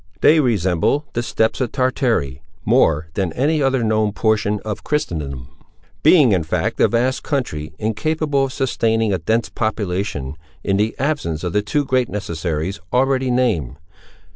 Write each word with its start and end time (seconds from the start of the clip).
They 0.21 0.39
resemble 0.39 1.05
the 1.13 1.21
steppes 1.21 1.61
of 1.61 1.71
Tartary 1.71 2.41
more 2.65 3.09
than 3.13 3.31
any 3.33 3.61
other 3.61 3.83
known 3.83 4.13
portion 4.13 4.59
of 4.65 4.83
Christendom; 4.83 5.47
being, 6.01 6.31
in 6.31 6.41
fact, 6.41 6.79
a 6.81 6.87
vast 6.87 7.21
country, 7.21 7.71
incapable 7.77 8.45
of 8.45 8.51
sustaining 8.51 9.13
a 9.13 9.19
dense 9.19 9.49
population, 9.49 10.37
in 10.63 10.77
the 10.77 10.95
absence 10.97 11.43
of 11.43 11.53
the 11.53 11.61
two 11.61 11.85
great 11.85 12.09
necessaries 12.09 12.79
already 12.91 13.29
named. 13.29 13.75